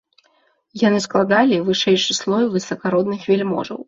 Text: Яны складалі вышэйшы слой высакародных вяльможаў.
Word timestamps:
Яны 0.83 1.01
складалі 1.07 1.59
вышэйшы 1.67 2.15
слой 2.21 2.43
высакародных 2.57 3.21
вяльможаў. 3.33 3.77